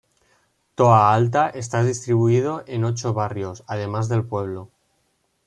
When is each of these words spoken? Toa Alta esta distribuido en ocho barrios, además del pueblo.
Toa 0.73 1.09
Alta 1.13 1.49
esta 1.51 1.83
distribuido 1.83 2.63
en 2.65 2.85
ocho 2.85 3.13
barrios, 3.13 3.63
además 3.67 4.09
del 4.09 4.25
pueblo. 4.25 4.71